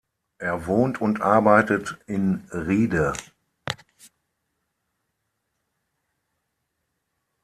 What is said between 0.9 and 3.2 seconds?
und arbeitet in Riede.